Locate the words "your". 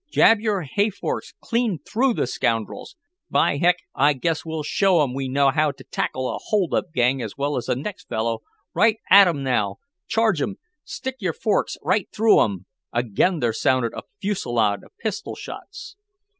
0.39-0.63, 11.19-11.33